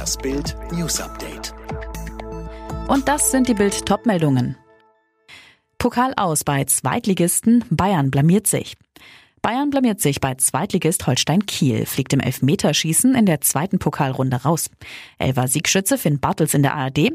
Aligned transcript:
Das 0.00 0.16
Bild 0.16 0.56
News 0.72 0.98
Update. 0.98 1.54
Und 2.88 3.06
das 3.06 3.30
sind 3.30 3.48
die 3.48 3.52
Bild 3.52 3.84
Topmeldungen. 3.84 4.56
Pokal 5.76 6.14
aus 6.16 6.42
bei 6.42 6.64
Zweitligisten, 6.64 7.66
Bayern 7.68 8.10
blamiert 8.10 8.46
sich. 8.46 8.78
Bayern 9.42 9.70
blamiert 9.70 10.00
sich 10.00 10.20
bei 10.20 10.34
Zweitligist 10.34 11.06
Holstein 11.06 11.46
Kiel, 11.46 11.86
fliegt 11.86 12.12
im 12.12 12.20
Elfmeterschießen 12.20 13.14
in 13.14 13.24
der 13.24 13.40
zweiten 13.40 13.78
Pokalrunde 13.78 14.36
raus. 14.42 14.68
Elfer 15.18 15.48
Siegschütze 15.48 15.96
Finn 15.96 16.20
Bartels 16.20 16.52
in 16.52 16.62
der 16.62 16.74
ARD. 16.74 17.12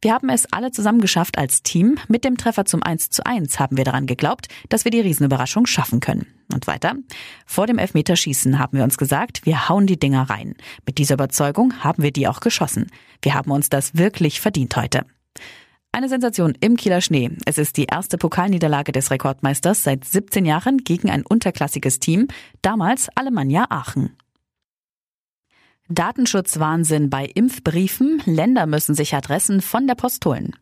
Wir 0.00 0.14
haben 0.14 0.30
es 0.30 0.50
alle 0.50 0.70
zusammen 0.70 1.02
geschafft 1.02 1.36
als 1.36 1.62
Team. 1.62 1.98
Mit 2.08 2.24
dem 2.24 2.38
Treffer 2.38 2.64
zum 2.64 2.82
1 2.82 3.10
zu 3.10 3.26
1 3.26 3.60
haben 3.60 3.76
wir 3.76 3.84
daran 3.84 4.06
geglaubt, 4.06 4.48
dass 4.70 4.84
wir 4.84 4.90
die 4.90 5.00
Riesenüberraschung 5.00 5.66
schaffen 5.66 6.00
können. 6.00 6.26
Und 6.54 6.66
weiter. 6.66 6.94
Vor 7.44 7.66
dem 7.66 7.76
Elfmeterschießen 7.76 8.58
haben 8.58 8.78
wir 8.78 8.84
uns 8.84 8.96
gesagt, 8.96 9.44
wir 9.44 9.68
hauen 9.68 9.86
die 9.86 9.98
Dinger 9.98 10.30
rein. 10.30 10.54
Mit 10.86 10.96
dieser 10.96 11.14
Überzeugung 11.14 11.84
haben 11.84 12.02
wir 12.02 12.12
die 12.12 12.26
auch 12.26 12.40
geschossen. 12.40 12.90
Wir 13.20 13.34
haben 13.34 13.50
uns 13.50 13.68
das 13.68 13.96
wirklich 13.96 14.40
verdient 14.40 14.76
heute. 14.76 15.04
Eine 15.92 16.08
Sensation 16.08 16.54
im 16.60 16.76
Kieler 16.76 17.00
Schnee. 17.00 17.30
Es 17.46 17.58
ist 17.58 17.76
die 17.76 17.84
erste 17.84 18.18
Pokalniederlage 18.18 18.92
des 18.92 19.10
Rekordmeisters 19.10 19.82
seit 19.82 20.04
17 20.04 20.44
Jahren 20.44 20.78
gegen 20.78 21.10
ein 21.10 21.24
unterklassiges 21.24 22.00
Team, 22.00 22.28
damals 22.60 23.08
Alemannia 23.14 23.66
Aachen. 23.70 24.16
Datenschutzwahnsinn 25.88 27.10
bei 27.10 27.26
Impfbriefen. 27.26 28.20
Länder 28.26 28.66
müssen 28.66 28.94
sich 28.94 29.14
Adressen 29.14 29.60
von 29.60 29.86
der 29.86 29.94
Post 29.94 30.26
holen. 30.26 30.54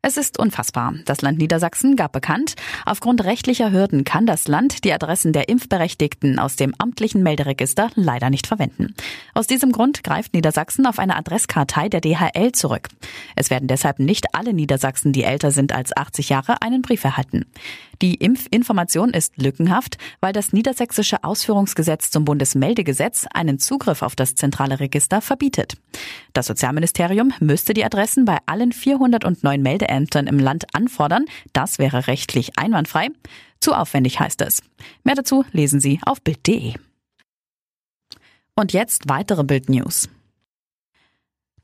Es 0.00 0.16
ist 0.16 0.38
unfassbar. 0.38 0.94
Das 1.06 1.22
Land 1.22 1.38
Niedersachsen 1.38 1.96
gab 1.96 2.12
bekannt, 2.12 2.54
aufgrund 2.86 3.24
rechtlicher 3.24 3.72
Hürden 3.72 4.04
kann 4.04 4.26
das 4.26 4.46
Land 4.46 4.84
die 4.84 4.92
Adressen 4.92 5.32
der 5.32 5.48
Impfberechtigten 5.48 6.38
aus 6.38 6.54
dem 6.54 6.72
amtlichen 6.78 7.24
Melderegister 7.24 7.90
leider 7.96 8.30
nicht 8.30 8.46
verwenden. 8.46 8.94
Aus 9.34 9.48
diesem 9.48 9.72
Grund 9.72 10.04
greift 10.04 10.34
Niedersachsen 10.34 10.86
auf 10.86 11.00
eine 11.00 11.16
Adresskartei 11.16 11.88
der 11.88 12.00
DHL 12.00 12.52
zurück. 12.52 12.86
Es 13.34 13.50
werden 13.50 13.66
deshalb 13.66 13.98
nicht 13.98 14.36
alle 14.36 14.54
Niedersachsen, 14.54 15.12
die 15.12 15.24
älter 15.24 15.50
sind 15.50 15.72
als 15.72 15.96
80 15.96 16.28
Jahre, 16.28 16.62
einen 16.62 16.80
Brief 16.80 17.02
erhalten. 17.02 17.46
Die 18.00 18.14
Impfinformation 18.14 19.10
ist 19.10 19.42
lückenhaft, 19.42 19.98
weil 20.20 20.32
das 20.32 20.52
niedersächsische 20.52 21.24
Ausführungsgesetz 21.24 22.12
zum 22.12 22.24
Bundesmeldegesetz 22.24 23.26
einen 23.34 23.58
Zugriff 23.58 24.02
auf 24.02 24.14
das 24.14 24.36
zentrale 24.36 24.78
Register 24.78 25.20
verbietet. 25.20 25.74
Das 26.32 26.46
Sozialministerium 26.46 27.32
müsste 27.40 27.74
die 27.74 27.84
Adressen 27.84 28.24
bei 28.24 28.38
allen 28.46 28.70
409 28.70 29.60
Meldeämtern 29.88 30.26
im 30.26 30.38
Land 30.38 30.66
anfordern. 30.74 31.24
Das 31.52 31.78
wäre 31.78 32.06
rechtlich 32.06 32.58
einwandfrei. 32.58 33.08
Zu 33.60 33.74
aufwendig 33.74 34.20
heißt 34.20 34.42
es. 34.42 34.62
Mehr 35.02 35.16
dazu 35.16 35.44
lesen 35.52 35.80
Sie 35.80 36.00
auf 36.04 36.22
Bild.de. 36.22 36.74
Und 38.54 38.72
jetzt 38.72 39.08
weitere 39.08 39.44
Bild-News. 39.44 40.08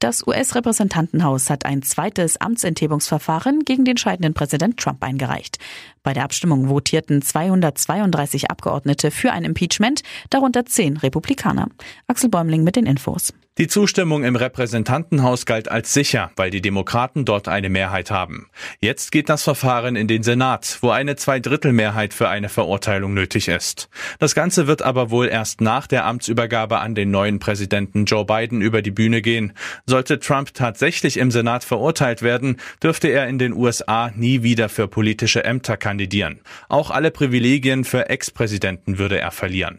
Das 0.00 0.26
US-Repräsentantenhaus 0.26 1.48
hat 1.50 1.64
ein 1.64 1.82
zweites 1.82 2.36
Amtsenthebungsverfahren 2.36 3.64
gegen 3.64 3.84
den 3.84 3.96
scheidenden 3.96 4.34
Präsident 4.34 4.78
Trump 4.78 5.02
eingereicht. 5.02 5.58
Bei 6.02 6.12
der 6.12 6.24
Abstimmung 6.24 6.68
votierten 6.68 7.22
232 7.22 8.50
Abgeordnete 8.50 9.10
für 9.10 9.32
ein 9.32 9.44
Impeachment, 9.44 10.02
darunter 10.30 10.66
zehn 10.66 10.96
Republikaner. 10.98 11.68
Axel 12.06 12.28
Bäumling 12.28 12.64
mit 12.64 12.76
den 12.76 12.86
Infos. 12.86 13.32
Die 13.56 13.68
Zustimmung 13.68 14.24
im 14.24 14.34
Repräsentantenhaus 14.34 15.46
galt 15.46 15.70
als 15.70 15.94
sicher, 15.94 16.32
weil 16.34 16.50
die 16.50 16.60
Demokraten 16.60 17.24
dort 17.24 17.46
eine 17.46 17.68
Mehrheit 17.68 18.10
haben. 18.10 18.50
Jetzt 18.80 19.12
geht 19.12 19.28
das 19.28 19.44
Verfahren 19.44 19.94
in 19.94 20.08
den 20.08 20.24
Senat, 20.24 20.78
wo 20.80 20.90
eine 20.90 21.14
Zweidrittelmehrheit 21.14 22.14
für 22.14 22.28
eine 22.28 22.48
Verurteilung 22.48 23.14
nötig 23.14 23.46
ist. 23.46 23.88
Das 24.18 24.34
Ganze 24.34 24.66
wird 24.66 24.82
aber 24.82 25.12
wohl 25.12 25.28
erst 25.28 25.60
nach 25.60 25.86
der 25.86 26.04
Amtsübergabe 26.04 26.80
an 26.80 26.96
den 26.96 27.12
neuen 27.12 27.38
Präsidenten 27.38 28.06
Joe 28.06 28.24
Biden 28.24 28.60
über 28.60 28.82
die 28.82 28.90
Bühne 28.90 29.22
gehen. 29.22 29.52
Sollte 29.86 30.18
Trump 30.18 30.52
tatsächlich 30.52 31.16
im 31.16 31.30
Senat 31.30 31.62
verurteilt 31.62 32.22
werden, 32.22 32.56
dürfte 32.82 33.06
er 33.06 33.28
in 33.28 33.38
den 33.38 33.52
USA 33.52 34.10
nie 34.16 34.42
wieder 34.42 34.68
für 34.68 34.88
politische 34.88 35.44
Ämter 35.44 35.76
kandidieren. 35.76 36.40
Auch 36.68 36.90
alle 36.90 37.12
Privilegien 37.12 37.84
für 37.84 38.08
Ex-Präsidenten 38.08 38.98
würde 38.98 39.20
er 39.20 39.30
verlieren. 39.30 39.78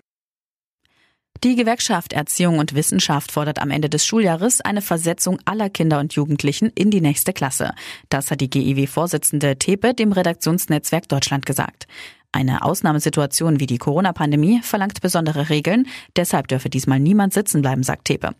Die 1.46 1.56
Gewerkschaft 1.56 2.12
Erziehung 2.12 2.58
und 2.58 2.74
Wissenschaft 2.74 3.32
fordert 3.32 3.62
am 3.62 3.70
Ende 3.70 3.88
des 3.88 4.04
Schuljahres 4.04 4.62
eine 4.62 4.82
Versetzung 4.82 5.38
aller 5.46 5.70
Kinder 5.70 6.00
und 6.00 6.14
Jugendlichen 6.14 6.72
in 6.74 6.90
die 6.90 7.02
nächste 7.02 7.34
Klasse. 7.34 7.76
Das 8.10 8.32
hat 8.32 8.42
die 8.42 8.50
GIW-Vorsitzende 8.50 9.60
Tepe 9.60 9.94
dem 9.94 10.12
Redaktionsnetzwerk 10.12 11.08
Deutschland 11.08 11.46
gesagt. 11.46 11.86
Eine 12.32 12.64
Ausnahmesituation 12.64 13.60
wie 13.60 13.68
die 13.68 13.78
Corona-Pandemie 13.78 14.62
verlangt 14.64 15.02
besondere 15.02 15.50
Regeln, 15.50 15.86
deshalb 16.16 16.48
dürfe 16.48 16.72
diesmal 16.72 17.00
niemand 17.00 17.32
sitzen 17.32 17.62
bleiben, 17.62 17.84
sagt 17.84 18.06
Tepe. 18.06 18.32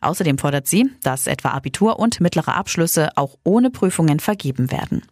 Außerdem 0.00 0.38
fordert 0.38 0.66
sie, 0.66 0.90
dass 1.02 1.26
etwa 1.26 1.50
Abitur 1.50 1.98
und 1.98 2.22
mittlere 2.22 2.54
Abschlüsse 2.54 3.10
auch 3.16 3.36
ohne 3.44 3.68
Prüfungen 3.68 4.20
vergeben 4.20 4.72
werden. 4.72 5.02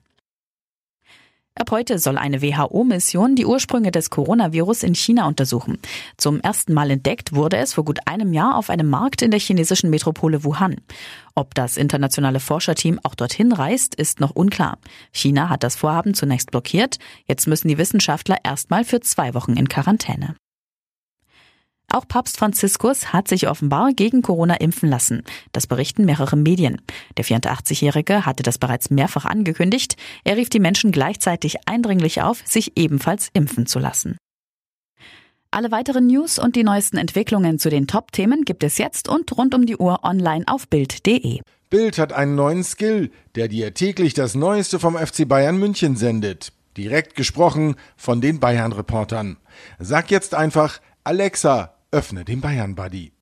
Ab 1.55 1.71
heute 1.71 1.99
soll 1.99 2.17
eine 2.17 2.41
WHO-Mission 2.41 3.37
die 3.37 3.45
Ursprünge 3.45 3.91
des 3.91 4.09
Coronavirus 4.09 4.85
in 4.85 4.95
China 4.95 5.29
untersuchen. 5.29 5.79
Zum 6.17 6.41
ersten 6.41 6.73
Mal 6.73 6.91
entdeckt 6.91 7.35
wurde 7.35 7.59
es 7.59 7.75
vor 7.75 7.85
gut 7.85 8.01
einem 8.07 8.33
Jahr 8.33 8.57
auf 8.57 8.71
einem 8.71 8.89
Markt 8.89 9.21
in 9.21 9.31
der 9.31 9.39
chinesischen 9.39 9.91
Metropole 9.91 10.45
Wuhan. 10.45 10.77
Ob 11.35 11.55
das 11.55 11.77
internationale 11.77 12.41
Forscherteam 12.41 12.99
auch 13.03 13.15
dorthin 13.15 13.53
reist, 13.53 13.95
ist 13.95 14.19
noch 14.19 14.31
unklar. 14.31 14.79
China 15.13 15.51
hat 15.51 15.63
das 15.63 15.77
Vorhaben 15.77 16.15
zunächst 16.15 16.51
blockiert. 16.51 16.99
Jetzt 17.27 17.47
müssen 17.47 17.69
die 17.69 17.79
Wissenschaftler 17.79 18.39
erstmal 18.43 18.85
für 18.85 19.01
zwei 19.01 19.35
Wochen 19.35 19.53
in 19.53 19.69
Quarantäne. 19.69 20.35
Auch 21.93 22.09
Papst 22.09 22.39
Franziskus 22.39 23.13
hat 23.13 23.29
sich 23.29 23.49
offenbar 23.49 23.93
gegen 23.93 24.23
Corona 24.23 24.55
impfen 24.55 24.89
lassen. 24.89 25.25
Das 25.53 25.67
berichten 25.67 26.07
mehrere 26.07 26.37
Medien. 26.37 26.81
Der 27.19 27.25
84-Jährige 27.27 28.25
hatte 28.25 28.43
das 28.43 28.57
bereits 28.57 28.89
mehrfach 28.89 29.27
angekündigt. 29.27 29.97
Er 30.25 30.39
rief 30.39 30.49
die 30.49 30.59
Menschen 30.59 30.91
gleichzeitig 30.91 31.69
eindringlich 31.69 32.23
auf, 32.23 32.41
sich 32.47 32.79
ebenfalls 32.79 33.29
impfen 33.35 33.67
zu 33.67 33.79
lassen. 33.79 34.17
Alle 35.51 35.71
weiteren 35.71 36.07
News 36.07 36.39
und 36.39 36.57
die 36.57 36.65
neuesten 36.65 36.97
Entwicklungen 36.97 37.59
zu 37.59 37.69
den 37.69 37.87
Top-Themen 37.87 38.47
gibt 38.47 38.65
es 38.65 38.79
jetzt 38.79 39.07
und 39.07 39.37
rund 39.37 39.55
um 39.55 39.67
die 39.67 39.77
Uhr 39.77 40.03
online 40.03 40.47
auf 40.47 40.69
Bild.de. 40.69 41.41
Bild 41.69 41.99
hat 41.99 42.15
einen 42.15 42.35
neuen 42.35 42.65
Skill, 42.65 43.11
der 43.35 43.49
dir 43.49 43.75
täglich 43.75 44.15
das 44.15 44.35
Neueste 44.35 44.79
vom 44.79 44.97
FC 44.97 45.29
Bayern 45.29 45.59
München 45.59 45.97
sendet. 45.97 46.55
Direkt 46.79 47.17
gesprochen 47.17 47.77
von 47.99 48.23
den 48.23 48.41
Bayern-Reportern. 48.41 49.37
Sag 49.79 50.11
jetzt 50.11 50.35
einfach, 50.35 50.81
Alexa, 51.05 51.75
öffne 51.93 52.25
den 52.25 52.41
Bayern 52.41 52.75
Buddy. 52.75 53.13